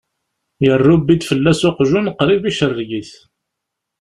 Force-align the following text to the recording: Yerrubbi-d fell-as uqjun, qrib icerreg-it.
Yerrubbi-d 0.65 1.27
fell-as 1.29 1.61
uqjun, 1.69 2.07
qrib 2.19 2.43
icerreg-it. 2.51 3.11